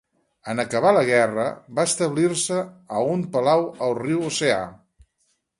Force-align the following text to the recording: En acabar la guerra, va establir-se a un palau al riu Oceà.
En 0.53 0.61
acabar 0.61 0.93
la 0.97 1.03
guerra, 1.09 1.45
va 1.81 1.85
establir-se 1.89 2.57
a 2.97 3.05
un 3.13 3.23
palau 3.37 3.69
al 3.89 3.97
riu 4.03 4.29
Oceà. 4.31 4.61